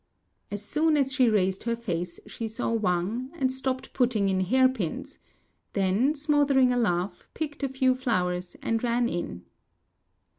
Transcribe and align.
As 0.49 0.65
soon 0.65 0.97
as 0.97 1.13
she 1.13 1.29
raised 1.29 1.61
her 1.65 1.75
face 1.75 2.19
she 2.25 2.47
saw 2.47 2.71
Wang, 2.71 3.29
and 3.35 3.51
stopped 3.51 3.93
putting 3.93 4.29
in 4.29 4.39
hair 4.39 4.67
pins; 4.67 5.19
then, 5.73 6.15
smothering 6.15 6.73
a 6.73 6.77
laugh, 6.77 7.27
picked 7.35 7.61
a 7.61 7.69
few 7.69 7.93
flowers 7.93 8.57
and 8.63 8.83
ran 8.83 9.07
in. 9.07 9.43